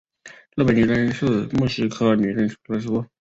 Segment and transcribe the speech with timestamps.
[0.55, 3.05] 日本女贞是木犀科女贞属的植物。